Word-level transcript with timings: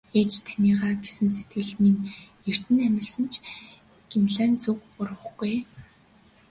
Ээж 0.19 0.31
таныгаа 0.45 0.93
гэсэн 1.03 1.27
сэтгэл 1.35 1.71
минь 1.81 2.05
эрдэнэ 2.49 2.81
амласан 2.87 3.25
ч 3.31 3.33
Гималайн 4.09 4.53
зүг 4.63 4.79
урвахгүй 4.99 5.49
ээ. 5.55 5.63